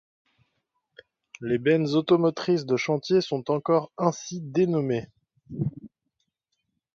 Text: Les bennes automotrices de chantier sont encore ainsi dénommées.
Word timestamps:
Les 1.41 1.59
bennes 1.59 1.89
automotrices 1.93 2.65
de 2.65 2.75
chantier 2.75 3.21
sont 3.21 3.51
encore 3.51 3.91
ainsi 3.99 4.41
dénommées. 4.41 5.07